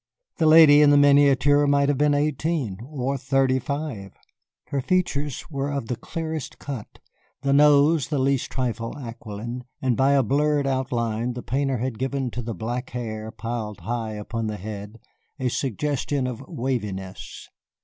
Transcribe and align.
The 0.37 0.47
lady 0.47 0.81
in 0.81 0.89
the 0.89 0.97
miniature 0.97 1.67
might 1.67 1.87
have 1.87 1.97
been 1.99 2.15
eighteen, 2.15 2.79
or 2.87 3.19
thirty 3.19 3.59
five. 3.59 4.13
Her 4.69 4.81
features 4.81 5.45
were 5.51 5.69
of 5.71 5.89
the 5.89 5.95
clearest 5.95 6.57
cut, 6.57 6.97
the 7.43 7.53
nose 7.53 8.07
the 8.07 8.17
least 8.17 8.49
trifle 8.49 8.97
aquiline, 8.97 9.63
and 9.79 9.95
by 9.95 10.13
a 10.13 10.23
blurred 10.23 10.65
outline 10.65 11.33
the 11.33 11.43
painter 11.43 11.77
had 11.77 11.99
given 11.99 12.31
to 12.31 12.41
the 12.41 12.55
black 12.55 12.89
hair 12.89 13.29
piled 13.29 13.81
high 13.81 14.13
upon 14.13 14.47
the 14.47 14.57
head 14.57 14.97
a 15.39 15.49
suggestion 15.49 16.25
of 16.25 16.41
waviness. 16.47 17.47